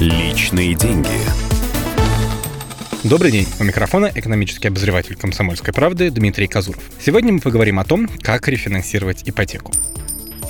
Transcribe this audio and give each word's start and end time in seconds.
Личные 0.00 0.74
деньги. 0.74 1.10
Добрый 3.04 3.30
день. 3.30 3.46
У 3.60 3.64
микрофона 3.64 4.10
экономический 4.14 4.68
обозреватель 4.68 5.14
«Комсомольской 5.14 5.74
правды» 5.74 6.10
Дмитрий 6.10 6.46
Казуров. 6.46 6.82
Сегодня 6.98 7.34
мы 7.34 7.40
поговорим 7.40 7.78
о 7.78 7.84
том, 7.84 8.08
как 8.22 8.48
рефинансировать 8.48 9.28
ипотеку. 9.28 9.74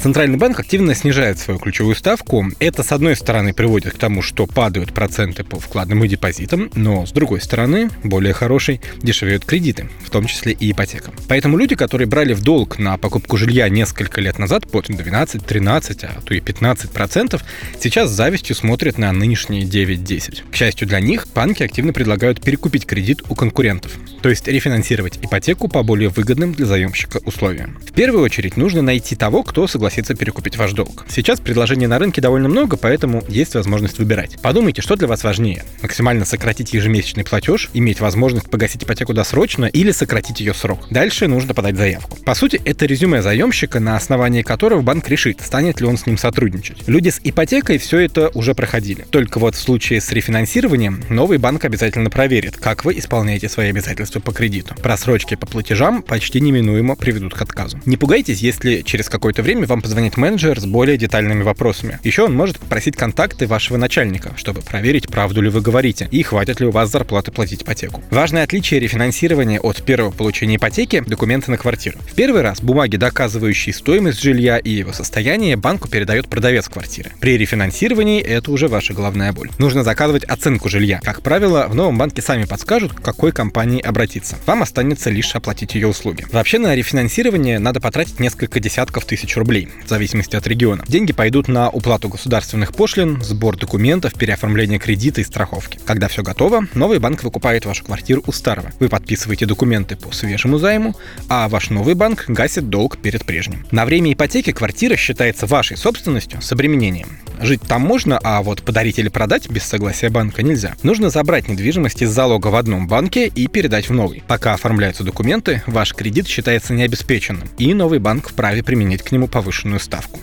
Центральный 0.03 0.39
банк 0.39 0.59
активно 0.59 0.95
снижает 0.95 1.39
свою 1.39 1.61
ключевую 1.61 1.95
ставку. 1.95 2.47
Это, 2.59 2.83
с 2.83 2.91
одной 2.91 3.15
стороны, 3.17 3.53
приводит 3.53 3.93
к 3.93 3.99
тому, 3.99 4.23
что 4.23 4.47
падают 4.47 4.95
проценты 4.95 5.45
по 5.45 5.61
вкладным 5.61 6.03
и 6.03 6.09
депозитам, 6.09 6.71
но, 6.75 7.05
с 7.05 7.13
другой 7.13 7.43
стороны, 7.43 7.91
более 8.03 8.33
хороший, 8.33 8.81
дешевеют 9.03 9.45
кредиты, 9.45 9.91
в 10.03 10.09
том 10.09 10.25
числе 10.25 10.53
и 10.53 10.73
ипотека. 10.73 11.13
Поэтому 11.29 11.59
люди, 11.59 11.75
которые 11.77 12.09
брали 12.09 12.33
в 12.33 12.43
долг 12.43 12.79
на 12.79 12.97
покупку 12.97 13.37
жилья 13.37 13.69
несколько 13.69 14.23
лет 14.23 14.39
назад 14.39 14.67
под 14.71 14.87
12, 14.87 15.45
13, 15.45 16.05
а 16.05 16.21
то 16.25 16.33
и 16.33 16.41
15 16.41 16.91
процентов, 16.93 17.45
сейчас 17.79 18.09
с 18.09 18.15
завистью 18.15 18.57
смотрят 18.57 18.97
на 18.97 19.13
нынешние 19.13 19.65
9-10. 19.65 20.51
К 20.51 20.57
счастью 20.57 20.89
для 20.89 21.01
них, 21.01 21.27
банки 21.35 21.63
активно 21.63 21.93
предлагают 21.93 22.43
перекупить 22.43 22.87
кредит 22.87 23.21
у 23.29 23.35
конкурентов, 23.35 23.93
то 24.23 24.31
есть 24.31 24.49
рефинансировать 24.49 25.19
ипотеку 25.23 25.69
по 25.69 25.83
более 25.83 26.09
выгодным 26.09 26.55
для 26.55 26.65
заемщика 26.65 27.21
условиям. 27.27 27.79
В 27.87 27.93
первую 27.93 28.25
очередь 28.25 28.57
нужно 28.57 28.81
найти 28.81 29.15
того, 29.15 29.43
кто 29.43 29.67
согласится 29.67 29.90
согласится 29.91 30.15
перекупить 30.15 30.57
ваш 30.57 30.73
долг. 30.73 31.05
Сейчас 31.09 31.41
предложений 31.41 31.89
на 31.89 31.99
рынке 31.99 32.21
довольно 32.21 32.49
много, 32.49 32.77
поэтому 32.77 33.25
есть 33.29 33.55
возможность 33.55 33.99
выбирать. 33.99 34.39
Подумайте, 34.41 34.83
что 34.83 34.95
для 34.95 35.09
вас 35.09 35.25
важнее. 35.25 35.65
Максимально 35.83 36.25
сократить 36.25 36.73
ежемесячный 36.73 37.25
платеж, 37.25 37.71
иметь 37.75 38.01
возможность 38.01 38.49
погасить 38.49 38.85
ипотеку 38.85 39.13
досрочно 39.13 39.65
или 39.65 39.91
сократить 39.91 40.39
ее 40.41 40.55
срок. 40.55 40.87
Дальше 40.91 41.27
нужно 41.27 41.55
подать 41.55 41.77
заявку. 41.77 42.17
По 42.25 42.35
сути, 42.35 42.61
это 42.65 42.87
резюме 42.87 43.21
заемщика, 43.21 43.81
на 43.81 43.97
основании 43.97 44.43
которого 44.43 44.81
банк 44.81 45.09
решит, 45.09 45.41
станет 45.41 45.81
ли 45.81 45.87
он 45.87 45.99
с 45.99 46.07
ним 46.07 46.17
сотрудничать. 46.17 46.87
Люди 46.87 47.09
с 47.09 47.21
ипотекой 47.25 47.79
все 47.79 47.99
это 47.99 48.31
уже 48.35 48.55
проходили. 48.55 49.05
Только 49.11 49.41
вот 49.41 49.57
в 49.57 49.61
случае 49.61 50.01
с 50.01 50.13
рефинансированием 50.13 51.03
новый 51.09 51.39
банк 51.39 51.65
обязательно 51.65 52.11
проверит, 52.11 52.57
как 52.57 52.85
вы 52.85 52.97
исполняете 52.97 53.49
свои 53.49 53.71
обязательства 53.71 54.21
по 54.21 54.33
кредиту. 54.33 54.77
Просрочки 54.77 55.35
по 55.35 55.47
платежам 55.47 56.03
почти 56.03 56.41
неминуемо 56.41 56.95
приведут 56.95 57.35
к 57.35 57.43
отказу. 57.43 57.81
Не 57.87 57.97
пугайтесь, 57.97 58.39
если 58.39 58.83
через 58.83 59.09
какое-то 59.09 59.43
время 59.43 59.67
вам 59.67 59.80
вам 59.81 59.83
позвонит 59.83 60.19
менеджер 60.19 60.61
с 60.61 60.67
более 60.67 60.99
детальными 60.99 61.43
вопросами. 61.43 61.99
Еще 62.05 62.25
он 62.25 62.35
может 62.35 62.59
попросить 62.59 62.97
контакты 62.97 63.47
вашего 63.47 63.79
начальника, 63.79 64.33
чтобы 64.37 64.61
проверить, 64.61 65.09
правду 65.09 65.41
ли 65.41 65.49
вы 65.49 65.63
говорите 65.63 66.07
и 66.11 66.23
хватит 66.23 66.61
ли 66.61 66.67
у 66.67 66.71
вас 66.71 66.91
зарплаты 66.91 67.33
платить 67.33 67.63
ипотеку. 67.63 68.03
Важное 68.11 68.45
отличие 68.45 68.79
рефинансирования 68.81 69.59
от 69.59 69.83
первого 69.83 70.11
получения 70.11 70.57
ипотеки– 70.57 71.03
документы 71.07 71.51
на 71.51 71.57
квартиру. 71.57 71.99
В 72.01 72.15
первый 72.15 72.43
раз 72.43 72.61
бумаги, 72.61 72.97
доказывающие 72.97 73.73
стоимость 73.73 74.21
жилья 74.21 74.59
и 74.59 74.71
его 74.71 74.93
состояние, 74.93 75.57
банку 75.57 75.89
передает 75.89 76.29
продавец 76.29 76.69
квартиры. 76.69 77.13
При 77.21 77.39
рефинансировании 77.39 78.21
это 78.21 78.51
уже 78.53 78.69
ваша 78.69 78.93
головная 78.93 79.33
боль. 79.33 79.51
Нужно 79.59 79.83
заказывать 79.83 80.25
оценку 80.25 80.69
жилья. 80.69 81.01
Как 81.03 81.23
правило, 81.23 81.67
в 81.69 81.75
новом 81.75 81.97
банке 81.97 82.21
сами 82.21 82.45
подскажут, 82.45 82.93
к 82.93 83.01
какой 83.01 83.33
компании 83.33 83.81
обратиться. 83.81 84.37
Вам 84.45 84.63
останется 84.63 85.09
лишь 85.09 85.35
оплатить 85.35 85.75
ее 85.75 85.87
услуги. 85.87 86.27
Вообще 86.33 86.59
на 86.59 86.75
рефинансирование 86.75 87.59
надо 87.59 87.81
потратить 87.81 88.21
несколько 88.21 88.61
десятков 88.61 89.07
тысяч 89.07 89.37
рублей 89.37 89.70
в 89.85 89.89
зависимости 89.89 90.37
от 90.37 90.47
региона. 90.47 90.85
Деньги 90.87 91.13
пойдут 91.13 91.49
на 91.49 91.69
уплату 91.69 92.09
государственных 92.09 92.75
пошлин, 92.75 93.23
сбор 93.23 93.57
документов, 93.57 94.15
переоформление 94.15 94.79
кредита 94.79 95.21
и 95.21 95.25
страховки. 95.25 95.79
Когда 95.85 96.09
все 96.09 96.23
готово, 96.23 96.67
новый 96.75 96.99
банк 96.99 97.23
выкупает 97.23 97.65
вашу 97.65 97.85
квартиру 97.85 98.23
у 98.27 98.33
старого. 98.33 98.73
Вы 98.79 98.89
подписываете 98.89 99.47
документы 99.47 99.97
по 99.97 100.13
свежему 100.13 100.59
займу, 100.59 100.95
а 101.29 101.49
ваш 101.49 101.71
новый 101.71 101.95
банк 101.95 102.25
гасит 102.29 102.69
долг 102.69 102.99
перед 102.99 103.25
прежним. 103.25 103.67
На 103.71 103.85
время 103.85 104.13
ипотеки 104.13 104.53
квартира 104.53 104.97
считается 104.97 105.47
вашей 105.47 105.77
собственностью 105.77 106.43
с 106.43 106.53
обременением. 106.53 107.09
Жить 107.41 107.63
там 107.63 107.83
можно, 107.83 108.19
а 108.23 108.43
вот 108.43 108.63
подарить 108.63 108.99
или 108.99 109.09
продать 109.09 109.49
без 109.49 109.65
согласия 109.65 110.11
банка 110.11 110.43
нельзя. 110.43 110.75
Нужно 110.83 111.09
забрать 111.09 111.49
недвижимость 111.49 112.03
из 112.03 112.11
залога 112.11 112.49
в 112.49 112.55
одном 112.55 112.87
банке 112.87 113.29
и 113.29 113.47
передать 113.47 113.89
в 113.89 113.93
новый. 113.93 114.23
Пока 114.27 114.55
оформляются 114.55 115.05
документы, 115.05 115.63
ваш 115.67 115.95
кредит 115.95 116.29
считается 116.29 116.75
необеспеченным, 116.75 117.49
и 117.57 117.73
новый 117.73 117.99
банк 117.99 118.29
вправе 118.29 118.63
применить 118.63 119.03
к 119.03 119.11
нему 119.13 119.27
повышенную 119.27 119.81
ставку. 119.81 120.21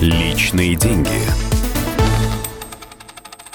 Личные 0.00 0.76
деньги. 0.76 1.57